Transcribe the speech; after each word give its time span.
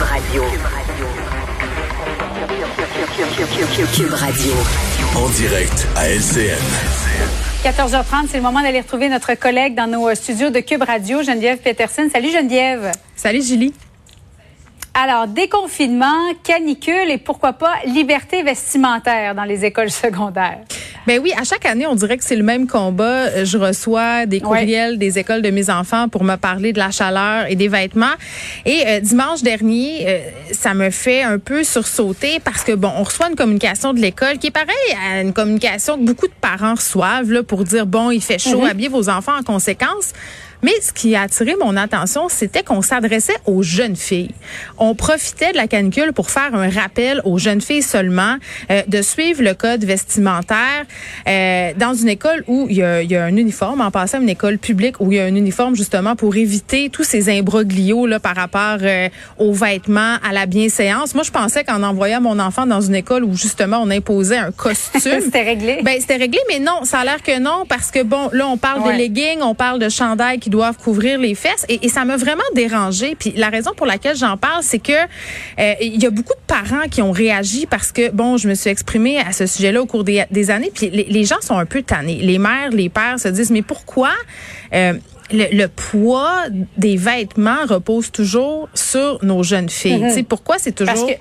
Cube 0.00 0.08
Radio. 0.08 0.44
Cube 3.94 4.14
Radio. 4.14 4.52
En 5.14 5.28
direct 5.28 5.86
à 5.94 6.08
LCN. 6.08 6.56
14h30, 7.62 8.28
c'est 8.30 8.38
le 8.38 8.42
moment 8.42 8.62
d'aller 8.62 8.80
retrouver 8.80 9.10
notre 9.10 9.34
collègue 9.34 9.74
dans 9.74 9.86
nos 9.86 10.14
studios 10.14 10.48
de 10.48 10.60
Cube 10.60 10.82
Radio, 10.84 11.22
Geneviève 11.22 11.58
Peterson. 11.58 12.08
Salut 12.10 12.30
Geneviève. 12.30 12.92
Salut 13.14 13.42
Julie. 13.42 13.74
Alors, 14.94 15.26
déconfinement, 15.26 16.32
canicule 16.44 17.10
et 17.10 17.18
pourquoi 17.18 17.52
pas 17.52 17.74
liberté 17.84 18.42
vestimentaire 18.42 19.34
dans 19.34 19.44
les 19.44 19.66
écoles 19.66 19.90
secondaires? 19.90 20.60
Ben 21.10 21.18
oui, 21.20 21.32
à 21.36 21.42
chaque 21.42 21.66
année, 21.66 21.88
on 21.88 21.96
dirait 21.96 22.18
que 22.18 22.22
c'est 22.22 22.36
le 22.36 22.44
même 22.44 22.68
combat. 22.68 23.44
Je 23.44 23.58
reçois 23.58 24.26
des 24.26 24.38
courriels 24.40 24.96
des 24.96 25.18
écoles 25.18 25.42
de 25.42 25.50
mes 25.50 25.68
enfants 25.68 26.08
pour 26.08 26.22
me 26.22 26.36
parler 26.36 26.72
de 26.72 26.78
la 26.78 26.92
chaleur 26.92 27.46
et 27.48 27.56
des 27.56 27.66
vêtements. 27.66 28.14
Et 28.64 28.84
euh, 28.86 29.00
dimanche 29.00 29.42
dernier, 29.42 30.04
euh, 30.06 30.18
ça 30.52 30.72
me 30.72 30.90
fait 30.90 31.24
un 31.24 31.40
peu 31.40 31.64
sursauter 31.64 32.38
parce 32.38 32.62
que 32.62 32.70
bon, 32.70 32.92
on 32.96 33.02
reçoit 33.02 33.28
une 33.28 33.34
communication 33.34 33.92
de 33.92 33.98
l'école 33.98 34.38
qui 34.38 34.46
est 34.46 34.52
pareil 34.52 34.68
à 35.04 35.20
une 35.20 35.32
communication 35.32 35.98
que 35.98 36.04
beaucoup 36.04 36.28
de 36.28 36.32
parents 36.40 36.76
reçoivent 36.76 37.32
là, 37.32 37.42
pour 37.42 37.64
dire 37.64 37.86
bon, 37.86 38.12
il 38.12 38.22
fait 38.22 38.38
chaud, 38.38 38.62
mm-hmm. 38.62 38.70
habillez 38.70 38.88
vos 38.88 39.08
enfants 39.08 39.36
en 39.36 39.42
conséquence. 39.42 40.12
Mais 40.62 40.72
ce 40.82 40.92
qui 40.92 41.14
a 41.14 41.22
attiré 41.22 41.54
mon 41.60 41.76
attention, 41.76 42.28
c'était 42.28 42.62
qu'on 42.62 42.82
s'adressait 42.82 43.36
aux 43.46 43.62
jeunes 43.62 43.96
filles. 43.96 44.34
On 44.78 44.94
profitait 44.94 45.52
de 45.52 45.56
la 45.56 45.66
canicule 45.66 46.12
pour 46.12 46.30
faire 46.30 46.54
un 46.54 46.68
rappel 46.68 47.20
aux 47.24 47.38
jeunes 47.38 47.60
filles 47.60 47.82
seulement 47.82 48.36
euh, 48.70 48.82
de 48.86 49.02
suivre 49.02 49.42
le 49.42 49.54
code 49.54 49.84
vestimentaire 49.84 50.84
euh, 51.26 51.72
dans 51.76 51.94
une 51.94 52.08
école 52.08 52.44
où 52.46 52.66
il 52.68 52.76
y, 52.76 52.82
a, 52.82 53.02
il 53.02 53.10
y, 53.10 53.16
a, 53.16 53.24
un 53.24 53.36
uniforme, 53.36 53.80
en 53.80 53.90
passant 53.90 54.18
à 54.18 54.20
une 54.20 54.28
école 54.28 54.58
publique 54.58 55.00
où 55.00 55.10
il 55.12 55.16
y 55.16 55.20
a 55.20 55.24
un 55.24 55.34
uniforme 55.34 55.74
justement 55.74 56.16
pour 56.16 56.36
éviter 56.36 56.90
tous 56.90 57.04
ces 57.04 57.30
imbroglios 57.30 58.06
là 58.06 58.20
par 58.20 58.36
rapport 58.36 58.78
euh, 58.82 59.08
aux 59.38 59.52
vêtements, 59.52 60.16
à 60.28 60.32
la 60.32 60.46
bienséance. 60.46 61.14
Moi, 61.14 61.24
je 61.24 61.30
pensais 61.30 61.64
qu'en 61.64 61.82
envoyant 61.82 62.20
mon 62.20 62.38
enfant 62.38 62.66
dans 62.66 62.80
une 62.80 62.94
école 62.94 63.24
où 63.24 63.34
justement 63.34 63.78
on 63.82 63.90
imposait 63.90 64.36
un 64.36 64.52
costume, 64.52 65.20
c'était 65.22 65.42
réglé. 65.42 65.80
Ben 65.82 65.96
c'était 66.00 66.16
réglé, 66.16 66.40
mais 66.48 66.58
non, 66.58 66.84
ça 66.84 67.00
a 67.00 67.04
l'air 67.04 67.22
que 67.22 67.38
non 67.38 67.64
parce 67.68 67.90
que 67.90 68.02
bon, 68.02 68.28
là 68.32 68.46
on 68.46 68.56
parle 68.56 68.84
de 68.84 68.96
leggings, 68.96 69.40
on 69.42 69.54
parle 69.54 69.78
de 69.78 69.88
chandail 69.88 70.38
qui 70.38 70.49
doivent 70.50 70.76
couvrir 70.76 71.18
les 71.18 71.34
fesses 71.34 71.64
et, 71.68 71.88
ça 71.88 72.04
m'a 72.04 72.16
vraiment 72.16 72.42
dérangé. 72.54 73.16
Puis 73.18 73.32
la 73.36 73.48
raison 73.48 73.72
pour 73.74 73.86
laquelle 73.86 74.16
j'en 74.16 74.36
parle, 74.36 74.62
c'est 74.62 74.78
que 74.78 74.92
euh, 74.92 75.74
il 75.80 76.02
y 76.02 76.06
a 76.06 76.10
beaucoup 76.10 76.34
de 76.34 76.46
parents 76.46 76.88
qui 76.90 77.02
ont 77.02 77.12
réagi 77.12 77.66
parce 77.66 77.92
que 77.92 78.10
bon, 78.10 78.36
je 78.36 78.48
me 78.48 78.54
suis 78.54 78.70
exprimée 78.70 79.18
à 79.18 79.32
ce 79.32 79.46
sujet-là 79.46 79.82
au 79.82 79.86
cours 79.86 80.04
des, 80.04 80.50
années. 80.50 80.70
Puis 80.74 80.90
les, 80.90 81.24
gens 81.24 81.40
sont 81.40 81.56
un 81.56 81.66
peu 81.66 81.82
tannés. 81.82 82.18
Les 82.20 82.38
mères, 82.38 82.70
les 82.70 82.88
pères 82.88 83.18
se 83.18 83.28
disent 83.28 83.50
mais 83.50 83.62
pourquoi 83.62 84.10
euh, 84.74 84.94
le, 85.32 85.66
poids 85.66 86.44
des 86.76 86.96
vêtements 86.96 87.64
repose 87.68 88.10
toujours 88.10 88.68
sur 88.74 89.18
nos 89.24 89.42
jeunes 89.42 89.70
filles? 89.70 90.18
Mm 90.18 90.24
Pourquoi 90.24 90.58
c'est 90.58 90.72
toujours... 90.72 90.94
Parce 90.94 91.06
que, 91.06 91.16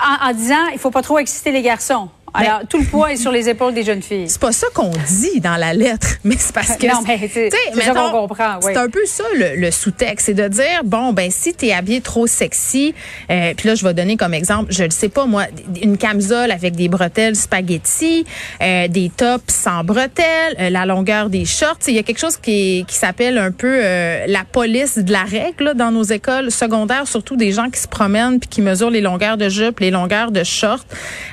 en, 0.00 0.30
en, 0.30 0.32
disant, 0.32 0.66
il 0.72 0.78
faut 0.78 0.90
pas 0.90 1.02
trop 1.02 1.18
exciter 1.18 1.50
les 1.50 1.62
garçons. 1.62 2.08
Alors, 2.34 2.60
tout 2.68 2.78
le 2.78 2.84
poids 2.84 3.12
est 3.12 3.16
sur 3.16 3.32
les 3.32 3.48
épaules 3.48 3.74
des 3.74 3.84
jeunes 3.84 4.02
filles. 4.02 4.28
C'est 4.28 4.40
pas 4.40 4.52
ça 4.52 4.66
qu'on 4.74 4.90
dit 4.90 5.40
dans 5.40 5.56
la 5.56 5.74
lettre, 5.74 6.16
mais 6.24 6.36
c'est 6.38 6.54
parce 6.54 6.76
que. 6.76 6.86
non, 6.92 7.02
mais 7.06 7.30
c'est 7.32 7.50
ça 7.50 7.94
qu'on 7.94 8.10
comprend. 8.10 8.60
C'est 8.60 8.76
un 8.76 8.88
peu 8.88 9.04
ça 9.06 9.24
le, 9.34 9.70
sous-texte, 9.70 10.26
c'est 10.26 10.34
de 10.34 10.48
dire 10.48 10.82
bon 10.84 11.12
ben 11.12 11.30
si 11.30 11.54
t'es 11.54 11.72
habillé 11.72 12.00
trop 12.00 12.26
sexy, 12.26 12.94
euh, 13.30 13.52
puis 13.56 13.68
là 13.68 13.74
je 13.74 13.84
vais 13.84 13.94
donner 13.94 14.16
comme 14.16 14.34
exemple, 14.34 14.72
je 14.72 14.84
le 14.84 14.90
sais 14.90 15.08
pas 15.08 15.26
moi, 15.26 15.44
une 15.82 15.98
camisole 15.98 16.50
avec 16.50 16.74
des 16.74 16.88
bretelles 16.88 17.36
spaghetti, 17.36 18.24
euh, 18.62 18.88
des 18.88 19.10
tops 19.14 19.52
sans 19.52 19.84
bretelles, 19.84 20.56
euh, 20.58 20.70
la 20.70 20.86
longueur 20.86 21.30
des 21.30 21.44
shorts, 21.44 21.78
il 21.86 21.94
y 21.94 21.98
a 21.98 22.02
quelque 22.02 22.18
chose 22.18 22.36
qui, 22.36 22.84
qui 22.88 22.96
s'appelle 22.96 23.38
un 23.38 23.52
peu 23.52 23.78
la 24.26 24.44
police 24.50 24.98
de 24.98 25.12
la 25.12 25.22
règle 25.22 25.64
là, 25.64 25.74
dans 25.74 25.90
nos 25.90 26.02
écoles 26.02 26.50
secondaires, 26.50 27.06
surtout 27.06 27.36
des 27.36 27.52
gens 27.52 27.70
qui 27.70 27.80
se 27.80 27.88
promènent 27.88 28.40
puis 28.40 28.48
qui 28.48 28.62
mesurent 28.62 28.90
les 28.90 29.00
longueurs 29.00 29.36
de 29.36 29.48
jupe, 29.48 29.80
les 29.80 29.90
longueurs 29.90 30.30
de 30.30 30.44
shorts. 30.44 30.84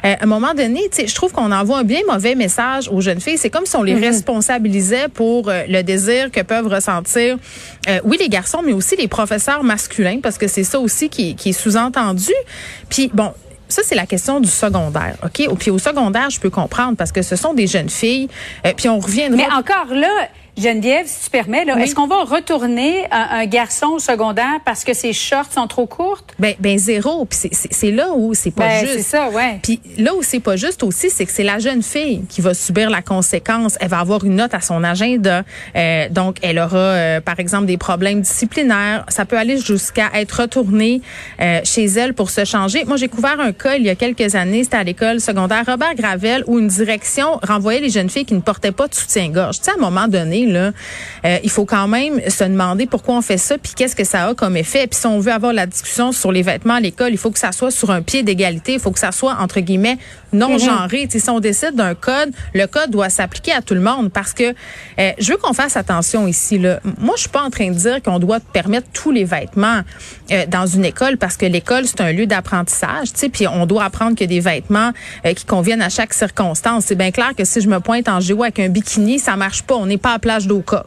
à 0.04 0.18
un 0.22 0.26
moment 0.26 0.54
donné 0.54 0.85
je 0.94 1.16
trouve 1.16 1.32
qu'on 1.32 1.52
envoie 1.52 1.80
un 1.80 1.84
bien 1.84 2.02
mauvais 2.08 2.36
message 2.36 2.90
aux 2.90 3.02
jeunes 3.02 3.22
filles. 3.22 3.38
C'est 3.38 3.50
comme 3.50 3.66
si 3.66 3.76
on 3.76 3.84
les 3.84 3.96
mm-hmm. 3.96 4.06
responsabilisait 4.06 5.08
pour 5.10 5.50
euh, 5.50 5.64
le 5.68 5.82
désir 5.82 6.32
que 6.32 6.42
peuvent 6.42 6.68
ressentir, 6.68 7.38
euh, 7.90 8.00
oui, 8.04 8.18
les 8.20 8.30
garçons, 8.30 8.62
mais 8.64 8.74
aussi 8.74 8.96
les 8.96 9.08
professeurs 9.08 9.64
masculins, 9.64 10.20
parce 10.22 10.38
que 10.38 10.48
c'est 10.48 10.64
ça 10.64 10.80
aussi 10.80 11.10
qui, 11.10 11.36
qui 11.36 11.50
est 11.50 11.54
sous-entendu. 11.54 12.34
Puis, 12.90 13.10
bon, 13.14 13.32
ça, 13.68 13.82
c'est 13.84 13.96
la 13.96 14.06
question 14.06 14.40
du 14.40 14.50
secondaire, 14.50 15.18
OK? 15.24 15.58
Puis 15.58 15.72
au 15.72 15.80
secondaire, 15.80 16.30
je 16.30 16.40
peux 16.40 16.50
comprendre 16.50 16.96
parce 16.96 17.12
que 17.12 17.22
ce 17.22 17.36
sont 17.36 17.54
des 17.54 17.68
jeunes 17.68 17.90
filles. 17.90 18.30
Euh, 18.66 18.74
puis 18.76 18.90
on 18.90 19.00
reviendra... 19.00 19.38
Mais 19.38 19.54
encore 19.54 19.94
là, 19.94 20.30
Geneviève, 20.58 21.06
si 21.06 21.26
tu 21.26 21.30
permets, 21.30 21.66
est-ce 21.80 21.94
qu'on 21.94 22.08
va 22.08 22.24
retourner 22.24 23.06
un, 23.12 23.40
un, 23.40 23.46
garçon 23.46 23.88
au 23.88 24.00
secondaire 24.00 24.60
parce 24.64 24.86
que 24.86 24.94
ses 24.94 25.12
shorts 25.12 25.52
sont 25.52 25.68
trop 25.68 25.86
courtes? 25.86 26.34
Ben, 26.40 26.56
ben 26.60 26.78
zéro. 26.78 27.26
Puis 27.26 27.50
c'est 27.52 27.92
là 27.92 28.14
où 28.16 28.34
c'est 28.34 28.52
pas 28.52 28.68
ben, 28.68 28.86
juste. 28.86 28.98
C'est 28.98 29.04
ça, 29.04 29.30
ouais. 29.30 29.60
Puis 29.62 29.82
là 29.98 30.16
où 30.16 30.24
c'est 30.24 30.40
pas 30.40 30.56
juste 30.56 30.84
aussi, 30.84 31.10
c'est 31.10 31.26
que 31.26 31.32
c'est 31.32 31.44
la 31.44 31.60
jeune 31.60 31.84
fille 31.84 32.24
qui 32.30 32.40
va 32.40 32.54
subir 32.54 32.90
la 32.90 33.02
conséquence. 33.02 33.78
Elle 33.82 33.90
va 33.90 34.00
avoir 34.00 34.24
une 34.24 34.36
note 34.36 34.54
à 34.54 34.62
son 34.62 34.84
agenda. 34.86 35.44
Euh, 35.76 36.08
donc, 36.10 36.38
elle 36.42 36.58
aura, 36.58 36.78
euh, 36.78 37.22
par 37.22 37.40
exemple, 37.40 37.66
des 37.66 37.78
problèmes 37.78 38.22
disciplinaires. 38.22 39.06
Ça 39.10 39.26
peut 39.26 39.38
aller 39.38 39.58
jusqu'à 39.58 40.10
être 40.14 40.42
retournée 40.42 41.02
euh, 41.42 41.60
chez 41.66 41.86
elle 41.86 42.14
pour 42.14 42.30
se 42.30 42.46
changer. 42.46 42.86
Moi, 42.86 42.96
j'ai 42.96 43.10
couvert 43.10 43.42
un 43.42 43.52
cas 43.52 43.76
il 43.76 43.84
y 43.84 43.90
a 43.90 43.96
quelques 43.96 44.36
années. 44.36 44.64
C'était 44.64 44.78
à 44.78 44.84
l'école 44.84 45.20
secondaire 45.20 45.66
Robert 45.66 45.96
Gravel 45.96 46.46
où 46.48 46.60
une 46.60 46.70
direction 46.70 47.40
renvoyait 47.44 47.82
les 47.82 47.90
jeunes 47.90 48.10
filles 48.10 48.26
qui 48.26 48.36
ne 48.36 48.40
portaient 48.40 48.72
pas 48.72 48.88
de 48.88 48.96
soutien-gorge. 48.96 49.58
Tu 49.58 49.66
sais, 49.66 49.72
à 49.72 49.74
un 49.74 49.82
moment 49.82 50.08
donné, 50.08 50.45
là, 50.52 50.72
euh, 51.26 51.38
il 51.44 51.50
faut 51.50 51.66
quand 51.66 51.88
même 51.88 52.20
se 52.30 52.44
demander 52.44 52.86
pourquoi 52.86 53.16
on 53.16 53.22
fait 53.22 53.38
ça, 53.38 53.58
puis 53.58 53.74
qu'est-ce 53.76 53.96
que 53.96 54.04
ça 54.04 54.28
a 54.28 54.34
comme 54.34 54.58
effet. 54.58 54.88
Puis 54.88 55.00
si 55.00 55.08
on 55.08 55.20
veut 55.20 55.32
avoir 55.32 55.54
la 55.54 55.66
discussion 55.66 56.12
sur 56.12 56.32
les 56.32 56.42
vêtements 56.42 56.76
à 56.76 56.80
l'école, 56.80 57.12
il 57.12 57.18
faut 57.18 57.32
que 57.32 57.40
ça 57.40 57.52
soit 57.52 57.72
sur 57.72 57.92
un 57.92 58.02
pied 58.02 58.24
d'égalité, 58.24 58.74
il 58.74 58.80
faut 58.80 58.92
que 58.92 59.00
ça 59.00 59.12
soit 59.12 59.36
entre 59.40 59.60
guillemets 59.60 59.98
non 60.34 60.54
mhm. 60.54 60.60
genré. 60.60 61.08
Si 61.10 61.30
on 61.30 61.40
décide 61.40 61.76
d'un 61.76 61.96
code, 61.96 62.32
le 62.54 62.68
code 62.68 62.92
doit 62.92 63.10
s'appliquer 63.10 63.54
à 63.54 63.62
tout 63.62 63.74
le 63.74 63.80
monde 63.80 64.12
parce 64.12 64.34
que 64.34 64.54
euh, 65.00 65.12
je 65.18 65.32
veux 65.32 65.38
qu'on 65.38 65.54
fasse 65.54 65.78
attention 65.78 66.28
ici. 66.28 66.60
Là. 66.60 66.80
Moi, 67.00 67.14
je 67.16 67.22
suis 67.22 67.30
pas 67.30 67.44
en 67.44 67.50
train 67.50 67.70
de 67.70 67.76
dire 67.76 68.02
qu'on 68.04 68.20
doit 68.20 68.40
permettre 68.40 68.88
tous 68.94 69.12
les 69.12 69.24
vêtements 69.24 69.82
euh, 70.32 70.46
dans 70.48 70.66
une 70.66 70.86
école 70.86 71.18
parce 71.18 71.38
que 71.38 71.46
l'école 71.46 71.86
c'est 71.86 72.02
un 72.02 72.12
lieu 72.12 72.26
d'apprentissage. 72.26 73.10
Puis 73.32 73.48
on 73.48 73.66
doit 73.66 73.86
apprendre 73.86 74.18
que 74.18 74.26
des 74.26 74.40
vêtements 74.40 74.92
qui 75.36 75.46
conviennent 75.46 75.82
à 75.82 75.90
chaque 75.90 76.14
circonstance. 76.14 76.86
C'est 76.88 76.96
bien 76.96 77.12
clair 77.12 77.34
que 77.36 77.44
si 77.44 77.62
je 77.62 77.68
me 77.68 77.80
pointe 77.80 78.08
en 78.08 78.20
géo 78.20 78.44
avec 78.44 78.60
un 78.60 78.70
bikini, 78.70 79.20
ça 79.20 79.36
marche 79.36 79.64
pas. 79.64 79.76
On 79.76 79.86
n'est 79.86 79.98
pas 79.98 80.14
à 80.14 80.20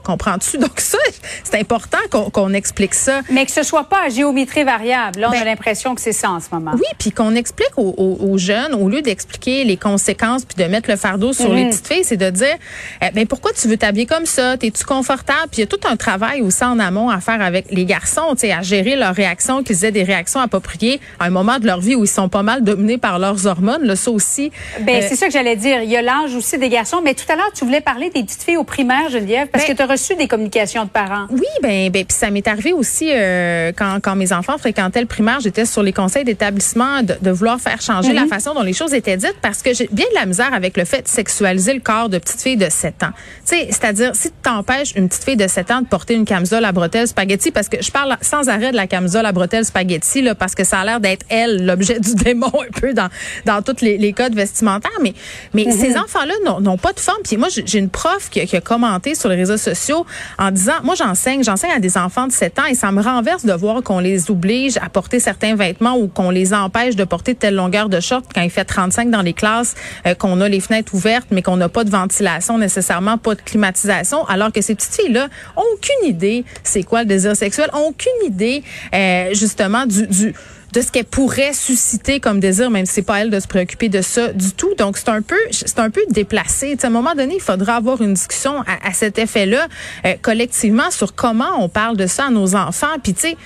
Comprends-tu? 0.03 0.59
Donc 0.59 0.81
ça, 0.81 0.99
c'est 1.45 1.59
important 1.59 1.99
qu'on 2.33 2.53
explique 2.53 2.95
ça. 2.95 3.21
Mais 3.31 3.47
que 3.47 3.53
ce 3.53 3.63
soit 3.63 3.85
pas 3.85 4.07
à 4.07 4.09
géométrie 4.09 4.65
variable. 4.65 5.21
Là, 5.21 5.29
on 5.31 5.33
a 5.33 5.39
ben, 5.39 5.45
l'impression 5.45 5.95
que 5.95 6.01
c'est 6.01 6.13
ça 6.13 6.31
en 6.31 6.41
ce 6.41 6.47
moment. 6.53 6.73
Oui, 6.75 6.87
puis 6.99 7.11
qu'on 7.11 7.35
explique 7.35 7.73
aux, 7.77 8.39
jeunes, 8.39 8.75
au 8.75 8.89
lieu 8.89 9.03
d'expliquer 9.03 9.65
les 9.65 9.77
conséquences 9.77 10.45
puis 10.45 10.63
de 10.63 10.69
mettre 10.69 10.91
le 10.91 10.97
fardeau 10.97 11.33
sur 11.33 11.53
les 11.53 11.65
mhm. 11.65 11.71
petites 11.71 11.89
filles, 11.89 12.05
c'est 12.05 12.17
de 12.17 12.31
dire, 12.31 12.57
eh, 13.03 13.11
ben 13.13 13.27
pourquoi 13.27 13.53
tu 13.53 13.69
veux 13.69 13.77
t'habiller 13.77 14.07
comme 14.07 14.27
ça? 14.27 14.57
T'es-tu 14.57 14.85
confortable? 14.85 15.49
Puis 15.51 15.59
il 15.59 15.61
y 15.61 15.65
a 15.65 15.67
tout 15.67 15.81
un 15.89 15.97
travail 15.97 16.41
aussi 16.41 16.65
en 16.65 16.79
amont 16.79 17.11
à 17.11 17.21
faire 17.21 17.41
avec 17.41 17.67
les 17.71 17.85
garçons, 17.85 18.33
tu 18.33 18.41
sais, 18.41 18.53
à 18.53 18.63
gérer 18.63 18.97
leurs 18.97 19.15
réactions, 19.15 19.63
qu'ils 19.63 19.85
aient 19.85 19.93
des 19.93 20.03
réactions 20.03 20.41
appropriées 20.41 21.01
à 21.19 21.27
un 21.27 21.31
moment 21.31 21.59
de 21.59 21.67
leur 21.67 21.81
vie 21.81 21.95
où 21.95 22.05
ils 22.05 22.09
sont 22.09 22.29
pas 22.29 22.43
mal 22.43 22.63
dominés 22.63 22.99
par 22.99 23.19
leurs 23.19 23.47
hormones. 23.47 23.85
Là, 23.85 23.97
ça 23.97 24.11
aussi. 24.11 24.51
Ben, 24.81 24.97
euh, 24.97 25.07
c'est 25.09 25.17
ça 25.17 25.27
que 25.27 25.33
j'allais 25.33 25.57
dire. 25.57 25.83
Il 25.83 25.91
y 25.91 25.97
a 25.97 26.03
l'âge 26.03 26.35
aussi 26.35 26.59
des 26.59 26.69
garçons. 26.69 27.01
Mais 27.03 27.15
tout 27.15 27.31
à 27.31 27.37
l'heure, 27.37 27.53
tu 27.55 27.65
voulais 27.65 27.81
parler 27.81 28.11
des 28.11 28.23
petites 28.25 28.43
filles 28.43 28.57
au 28.57 28.65
primaire, 28.65 29.09
Geneviève, 29.11 29.38
parce 29.47 29.65
ben, 29.65 29.73
que 29.73 29.77
tu 29.77 29.83
as 29.83 29.87
reçu 29.87 30.15
des 30.17 30.29
communications 30.29 30.85
de 30.85 30.91
parents. 30.91 31.27
Oui, 31.31 31.47
ben, 31.63 31.91
ben 31.91 32.05
puis 32.05 32.17
ça 32.17 32.31
m'est 32.31 32.47
arrivé 32.47 32.73
aussi 32.73 33.11
euh, 33.13 33.73
quand, 33.77 33.99
quand 34.03 34.17
mes 34.17 34.33
enfants 34.33 34.59
fréquentaient 34.59 35.01
le 35.01 35.07
primaire, 35.07 35.41
j'étais 35.41 35.65
sur 35.65 35.83
les 35.83 35.93
conseils 35.93 36.25
d'établissement 36.25 37.03
de, 37.03 37.15
de, 37.21 37.31
vouloir 37.31 37.61
faire 37.61 37.81
changer 37.81 38.13
la 38.13 38.23
mhm. 38.23 38.29
façon 38.29 38.55
dont 38.55 38.63
les 38.63 38.73
choses 38.73 38.95
étaient 38.95 39.17
dites 39.17 39.37
parce 39.43 39.63
que 39.63 39.75
j'ai 39.75 39.89
bien 39.93 40.07
de 40.11 40.15
la 40.15 40.27
misère 40.27 40.53
avec 40.53 40.77
le 40.77 40.85
fait 40.85 41.03
de 41.03 41.09
sexualiser 41.09 41.75
le 41.75 41.81
corps 41.81 42.09
de 42.09 42.19
petites 42.19 42.41
filles 42.41 42.57
de 42.57 42.69
7 42.69 43.03
ans. 43.05 43.13
Tu 43.47 43.57
sais, 43.57 43.67
c'est-à-dire 43.71 44.15
si 44.15 44.31
tu 44.31 44.37
t'empêches 44.43 44.95
une 44.95 45.09
petite 45.09 45.25
fille 45.25 45.37
de 45.37 45.47
7 45.47 45.71
ans 45.71 45.81
de 45.83 45.87
porter 45.87 46.15
une 46.15 46.25
camisole 46.25 46.65
à 46.65 46.73
bretelles 46.73 47.09
spaghetti 47.09 47.51
parce 47.51 47.69
que 47.69 47.83
je 47.83 47.91
parle 47.91 48.17
sans 48.21 48.49
arrêt 48.49 48.71
de 48.71 48.77
la 48.77 48.87
camisole 48.87 49.27
à 49.27 49.33
bretelles 49.33 49.65
spaghetti 49.65 50.23
là 50.23 50.35
parce 50.35 50.55
que 50.55 50.65
ça 50.65 50.81
a 50.81 50.85
l'air 50.85 51.01
d'être 51.01 51.25
elle 51.29 51.65
l'objet 51.65 52.01
du 52.01 52.15
démon 52.25 52.47
un 52.47 52.81
peu 52.81 52.95
dans 52.95 53.09
dans 53.45 53.63
tous 53.63 53.83
les, 53.83 53.99
les 53.99 54.13
codes 54.13 54.35
vestimentaires 54.35 54.91
mais 55.03 55.15
mais 55.55 55.65
mhm. 55.65 55.73
ces 55.73 55.97
enfants-là 55.97 56.61
n'ont 56.61 56.79
pas 56.79 56.93
de 56.93 57.01
forme 57.01 57.23
puis 57.25 57.37
moi 57.37 57.49
j'ai 57.51 57.79
une 57.79 57.91
prof 57.91 58.29
qui, 58.31 58.45
qui 58.47 58.57
a 58.57 58.61
commenté 58.61 59.15
sur 59.15 59.28
les 59.29 59.37
réseaux 59.37 59.57
sociaux 59.57 60.07
en 60.39 60.51
disant, 60.51 60.75
moi 60.83 60.95
j'enseigne, 60.95 61.43
j'enseigne 61.43 61.73
à 61.73 61.81
des 61.81 61.97
enfants 61.97 62.27
de 62.27 62.33
7 62.33 62.59
ans 62.59 62.65
et 62.67 62.75
ça 62.75 62.93
me 62.93 63.03
renverse 63.03 63.45
de 63.45 63.53
voir 63.53 63.83
qu'on 63.83 63.99
les 63.99 64.31
oblige 64.31 64.77
à 64.79 64.89
porter 64.89 65.21
certains 65.21 65.55
vêtements 65.55 65.97
ou 65.97 66.09
qu'on 66.09 66.31
les 66.31 66.55
empêche 66.55 66.97
de 66.97 67.05
porter 67.05 67.35
telle 67.35 67.55
longueur 67.55 67.89
de 67.89 68.01
short 68.01 68.25
quand 68.35 68.43
il 68.43 68.51
fait 68.51 68.65
35 68.65 69.11
dans 69.11 69.23
les 69.23 69.33
classes, 69.33 69.75
euh, 70.07 70.15
qu'on 70.15 70.41
a 70.41 70.49
les 70.49 70.61
fenêtres 70.61 70.95
ouvertes 70.95 71.29
mais 71.31 71.43
qu'on 71.43 71.57
n'a 71.57 71.69
pas 71.69 71.85
de 71.85 71.91
ventilation 71.91 72.59
nécessairement, 72.59 73.19
pas 73.19 73.35
de 73.35 73.43
climatisation, 73.43 74.25
alors 74.27 74.53
que 74.53 74.61
ces 74.61 74.75
petites 74.75 74.95
filles-là 74.95 75.29
ont 75.57 75.65
aucune 75.75 76.09
idée 76.09 76.45
c'est 76.63 76.83
quoi 76.83 77.01
le 77.01 77.07
désir 77.07 77.37
sexuel, 77.37 77.71
ont 77.73 77.89
aucune 77.89 78.27
idée 78.27 78.63
euh, 78.95 79.35
justement 79.35 79.87
du 79.87 80.35
de 80.73 80.81
ce 80.81 80.93
qu'elle 80.93 81.05
pourrait 81.05 81.53
susciter 81.53 82.21
comme 82.21 82.41
désir, 82.41 82.71
même 82.71 82.87
si 82.87 82.95
c'est 82.95 83.03
pas 83.03 83.21
elle 83.21 83.31
de 83.31 83.41
se 83.41 83.47
préoccuper 83.47 83.89
de 83.89 84.03
ça 84.03 84.33
du 84.33 84.53
tout. 84.53 84.75
Donc 84.77 84.99
c'est 84.99 85.09
un 85.09 85.23
peu, 85.23 85.39
c'est 85.51 85.79
un 85.79 85.91
peu 85.91 86.03
déplacé. 86.11 86.77
à 86.83 86.87
un 86.87 86.91
moment 86.91 87.15
donné, 87.15 87.37
il 87.37 87.43
faudra 87.43 87.77
avoir 87.77 88.03
une 88.03 88.15
discussion 88.15 88.63
à, 88.67 88.93
cet 88.93 89.19
effet-là 89.19 89.67
euh, 90.07 90.15
collectivement 90.21 90.91
sur 90.91 91.15
comment 91.15 91.59
on 91.59 91.69
parle 91.69 91.97
de 91.97 92.07
ça 92.07 92.27
à 92.27 92.31
nos 92.31 92.55
enfants. 92.55 92.97
Puis 93.03 93.15
tu 93.15 93.21
sais 93.21 93.37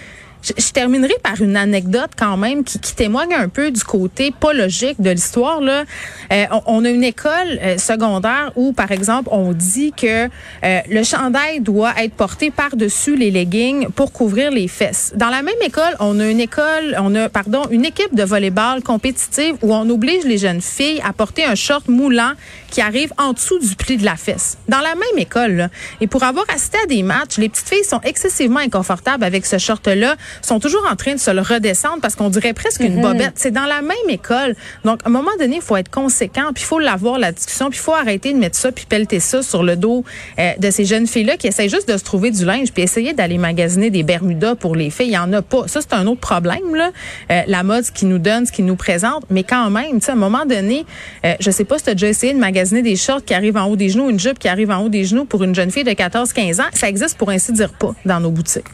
Je, 0.42 0.72
terminerai 0.72 1.14
par 1.22 1.40
une 1.40 1.56
anecdote 1.56 2.10
quand 2.18 2.36
même 2.36 2.64
qui, 2.64 2.78
témoigne 2.96 3.32
un 3.34 3.48
peu 3.48 3.70
du 3.70 3.82
côté 3.84 4.32
pas 4.38 4.52
logique 4.52 5.00
de 5.00 5.10
l'histoire. 5.10 5.60
Là, 5.60 5.84
euh, 6.32 6.44
on, 6.66 6.84
a 6.84 6.90
une 6.90 7.04
école 7.04 7.58
euh, 7.62 7.78
secondaire 7.78 8.52
où, 8.56 8.72
par 8.72 8.90
exemple, 8.90 9.28
on 9.30 9.52
dit 9.52 9.92
que 9.92 10.26
euh, 10.26 10.80
le 10.90 11.02
chandail 11.04 11.60
doit 11.60 11.94
être 12.02 12.14
porté 12.14 12.50
par-dessus 12.50 13.16
les 13.16 13.30
leggings 13.30 13.88
pour 13.90 14.12
couvrir 14.12 14.50
les 14.50 14.68
fesses. 14.68 15.12
Dans 15.14 15.28
la 15.28 15.42
même 15.42 15.54
école, 15.64 15.94
on 16.00 16.18
a 16.18 16.26
une 16.26 16.40
école, 16.40 16.96
on 16.98 17.14
a 17.14 17.28
pardon, 17.28 17.62
une 17.70 17.84
équipe 17.84 18.14
de 18.14 18.24
volleyball 18.24 18.82
compétitive 18.82 19.54
où 19.62 19.72
on 19.72 19.88
oblige 19.88 20.24
les 20.24 20.38
jeunes 20.38 20.60
filles 20.60 21.00
à 21.04 21.12
porter 21.12 21.44
un 21.44 21.54
short 21.54 21.88
moulant 21.88 22.32
qui 22.70 22.80
arrive 22.80 23.12
en 23.18 23.32
dessous 23.32 23.58
du 23.58 23.76
pli 23.76 23.96
de 23.96 24.04
la 24.04 24.16
fesse. 24.16 24.58
Dans 24.68 24.80
la 24.80 24.94
même 24.94 25.18
école. 25.18 25.52
Là. 25.52 25.68
Et 26.00 26.06
pour 26.06 26.24
avoir 26.24 26.46
assisté 26.52 26.78
à 26.82 26.86
des 26.86 27.02
matchs, 27.02 27.36
les 27.36 27.48
petites 27.48 27.68
filles 27.68 27.84
sont 27.84 28.00
excessivement 28.00 28.60
inconfortables 28.60 29.24
avec 29.24 29.46
ce 29.46 29.58
short-là 29.58 30.16
sont 30.40 30.60
toujours 30.60 30.86
en 30.90 30.96
train 30.96 31.14
de 31.14 31.20
se 31.20 31.30
le 31.30 31.40
redescendre 31.40 31.98
parce 32.00 32.14
qu'on 32.14 32.30
dirait 32.30 32.52
presque 32.52 32.80
une 32.80 32.96
mhm. 32.96 33.02
bobette. 33.02 33.32
C'est 33.36 33.50
dans 33.50 33.66
la 33.66 33.82
même 33.82 33.96
école. 34.08 34.54
Donc, 34.84 35.00
à 35.04 35.08
un 35.08 35.12
moment 35.12 35.30
donné, 35.38 35.56
il 35.56 35.62
faut 35.62 35.76
être 35.76 35.90
conséquent, 35.90 36.52
puis 36.54 36.62
il 36.62 36.66
faut 36.66 36.78
l'avoir, 36.78 37.18
la 37.18 37.32
discussion, 37.32 37.70
puis 37.70 37.78
il 37.78 37.82
faut 37.82 37.94
arrêter 37.94 38.32
de 38.32 38.38
mettre 38.38 38.56
ça, 38.56 38.72
puis 38.72 38.86
pelleter 38.88 39.20
ça 39.20 39.42
sur 39.42 39.62
le 39.62 39.76
dos 39.76 40.04
euh, 40.38 40.52
de 40.58 40.70
ces 40.70 40.84
jeunes 40.84 41.06
filles-là 41.06 41.36
qui 41.36 41.46
essayent 41.46 41.68
juste 41.68 41.88
de 41.88 41.96
se 41.96 42.04
trouver 42.04 42.30
du 42.30 42.44
linge, 42.44 42.72
puis 42.72 42.82
essayer 42.82 43.12
d'aller 43.12 43.38
magasiner 43.38 43.90
des 43.90 44.02
Bermudas 44.02 44.54
pour 44.54 44.76
les 44.76 44.90
filles. 44.90 45.06
Il 45.06 45.10
n'y 45.10 45.18
en 45.18 45.32
a 45.32 45.42
pas. 45.42 45.68
Ça, 45.68 45.80
c'est 45.80 45.94
un 45.94 46.06
autre 46.06 46.20
problème, 46.20 46.74
là. 46.74 46.90
Euh, 47.30 47.42
la 47.46 47.62
mode, 47.62 47.84
ce 47.84 47.92
qui 47.92 48.06
nous 48.06 48.18
donne, 48.18 48.46
ce 48.46 48.52
qui 48.52 48.62
nous 48.62 48.76
présente. 48.76 49.24
Mais 49.30 49.42
quand 49.42 49.70
même, 49.70 49.98
tu 49.98 50.06
sais, 50.06 50.12
à 50.12 50.14
un 50.14 50.18
moment 50.18 50.44
donné, 50.46 50.84
euh, 51.24 51.34
je 51.40 51.50
sais 51.50 51.64
pas 51.64 51.78
si 51.78 51.84
tu 51.84 51.90
as 51.90 51.94
déjà 51.94 52.08
essayé 52.08 52.32
de 52.32 52.38
magasiner 52.38 52.82
des 52.82 52.96
shorts 52.96 53.24
qui 53.24 53.34
arrivent 53.34 53.56
en 53.56 53.66
haut 53.66 53.76
des 53.76 53.88
genoux, 53.88 54.10
une 54.10 54.20
jupe 54.20 54.38
qui 54.38 54.48
arrive 54.48 54.70
en 54.70 54.78
haut 54.84 54.88
des 54.88 55.04
genoux 55.04 55.24
pour 55.24 55.42
une 55.42 55.54
jeune 55.54 55.70
fille 55.70 55.84
de 55.84 55.90
14-15 55.90 56.60
ans. 56.60 56.70
Ça 56.74 56.88
existe 56.88 57.18
pour 57.18 57.30
ainsi 57.30 57.52
dire 57.52 57.72
pas 57.72 57.94
dans 58.04 58.20
nos 58.20 58.30
boutiques 58.30 58.66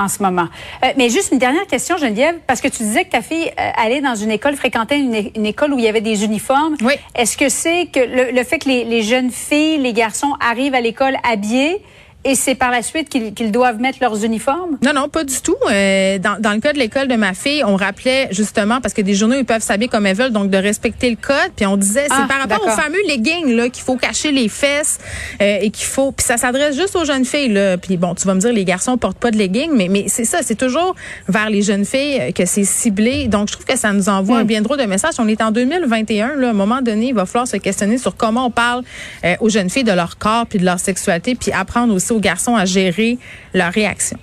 en 0.00 0.08
ce 0.08 0.22
moment. 0.22 0.48
Euh, 0.84 0.88
mais 0.96 1.10
juste 1.10 1.32
une 1.32 1.38
dernière 1.38 1.66
question, 1.66 1.96
Geneviève, 1.96 2.36
parce 2.46 2.60
que 2.60 2.68
tu 2.68 2.82
disais 2.82 3.04
que 3.04 3.10
ta 3.10 3.22
fille 3.22 3.48
euh, 3.48 3.70
allait 3.76 4.00
dans 4.00 4.14
une 4.14 4.30
école, 4.30 4.56
fréquentait 4.56 4.98
une, 4.98 5.46
école 5.46 5.72
où 5.74 5.78
il 5.78 5.84
y 5.84 5.88
avait 5.88 6.00
des 6.00 6.24
uniformes. 6.24 6.76
Oui. 6.82 6.94
Est-ce 7.14 7.36
que 7.36 7.48
c'est 7.48 7.86
que 7.86 8.00
le, 8.00 8.42
fait 8.44 8.58
que 8.58 8.68
les, 8.68 8.84
les, 8.84 9.02
jeunes 9.02 9.30
filles, 9.30 9.78
les 9.78 9.92
garçons 9.92 10.34
arrivent 10.40 10.74
à 10.74 10.80
l'école 10.80 11.16
habillés, 11.30 11.82
et 12.22 12.34
c'est 12.34 12.54
par 12.54 12.70
la 12.70 12.82
suite 12.82 13.08
qu'ils 13.08 13.50
doivent 13.50 13.80
mettre 13.80 13.98
leurs 14.00 14.24
uniformes? 14.24 14.78
Non, 14.82 14.92
non, 14.92 15.08
pas 15.08 15.24
du 15.24 15.40
tout. 15.40 15.56
Euh, 15.70 16.18
dans, 16.18 16.40
dans, 16.40 16.52
le 16.52 16.60
cas 16.60 16.74
de 16.74 16.78
l'école 16.78 17.08
de 17.08 17.16
ma 17.16 17.32
fille, 17.32 17.64
on 17.64 17.76
rappelait 17.76 18.28
justement, 18.30 18.80
parce 18.82 18.92
que 18.92 19.00
des 19.00 19.14
journaux, 19.14 19.36
ils 19.38 19.44
peuvent 19.44 19.62
s'habiller 19.62 19.88
comme 19.88 20.04
elles 20.04 20.16
veulent, 20.16 20.32
donc 20.32 20.50
de 20.50 20.58
respecter 20.58 21.08
le 21.08 21.16
code. 21.16 21.52
Puis 21.56 21.66
on 21.66 21.78
disait, 21.78 22.04
c'est 22.08 22.14
ah, 22.14 22.26
par 22.28 22.40
rapport 22.40 22.66
aux 22.66 22.76
fameux 22.76 23.00
leggings 23.08 23.54
là 23.54 23.70
qu'il 23.70 23.82
faut 23.82 23.96
cacher 23.96 24.32
les 24.32 24.48
fesses 24.48 24.98
euh, 25.40 25.58
et 25.62 25.70
qu'il 25.70 25.86
faut... 25.86 26.12
Puis 26.12 26.26
ça 26.26 26.36
s'adresse 26.36 26.76
juste 26.76 26.94
aux 26.94 27.06
jeunes 27.06 27.24
filles. 27.24 27.48
Là. 27.48 27.78
Puis 27.78 27.96
bon, 27.96 28.14
tu 28.14 28.26
vas 28.26 28.34
me 28.34 28.40
dire, 28.40 28.52
les 28.52 28.66
garçons 28.66 28.98
portent 28.98 29.18
pas 29.18 29.30
de 29.30 29.38
leggings, 29.38 29.72
mais, 29.74 29.88
mais 29.88 30.04
c'est 30.08 30.26
ça, 30.26 30.40
c'est 30.42 30.56
toujours 30.56 30.94
vers 31.26 31.48
les 31.48 31.62
jeunes 31.62 31.86
filles 31.86 32.34
que 32.34 32.44
c'est 32.44 32.64
ciblé. 32.64 33.28
Donc 33.28 33.48
je 33.48 33.54
trouve 33.54 33.64
que 33.64 33.78
ça 33.78 33.94
nous 33.94 34.10
envoie 34.10 34.38
un 34.38 34.44
bien 34.44 34.60
drôle 34.60 34.78
de 34.78 34.84
message. 34.84 35.14
On 35.18 35.28
est 35.28 35.40
en 35.40 35.52
2021, 35.52 36.36
là, 36.36 36.48
à 36.48 36.50
un 36.50 36.52
moment 36.52 36.82
donné, 36.82 37.08
il 37.08 37.14
va 37.14 37.24
falloir 37.24 37.48
se 37.48 37.56
questionner 37.56 37.96
sur 37.96 38.14
comment 38.16 38.46
on 38.46 38.50
parle 38.50 38.82
euh, 39.24 39.36
aux 39.40 39.48
jeunes 39.48 39.70
filles 39.70 39.84
de 39.84 39.92
leur 39.92 40.18
corps 40.18 40.46
puis 40.46 40.58
de 40.58 40.66
leur 40.66 40.78
sexualité, 40.78 41.34
puis 41.34 41.50
apprendre 41.52 41.94
aussi 42.10 42.12
aux 42.12 42.20
garçons 42.20 42.56
à 42.56 42.64
gérer 42.64 43.18
leur 43.54 43.72
réaction. 43.72 44.18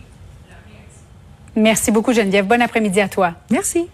Merci 1.55 1.91
beaucoup, 1.91 2.13
Geneviève. 2.13 2.45
Bon 2.45 2.61
après-midi 2.61 3.01
à 3.01 3.09
toi. 3.09 3.33
Merci. 3.49 3.87